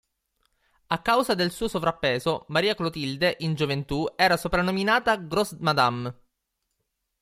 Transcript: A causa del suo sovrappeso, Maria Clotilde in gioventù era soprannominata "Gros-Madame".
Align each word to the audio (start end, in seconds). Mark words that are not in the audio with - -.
A 0.89 0.99
causa 1.03 1.35
del 1.35 1.51
suo 1.51 1.67
sovrappeso, 1.67 2.45
Maria 2.47 2.73
Clotilde 2.73 3.35
in 3.41 3.53
gioventù 3.53 4.07
era 4.15 4.35
soprannominata 4.35 5.15
"Gros-Madame". 5.15 6.19